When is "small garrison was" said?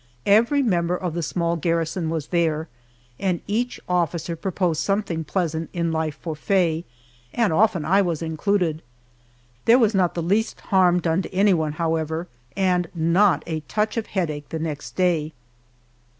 1.21-2.29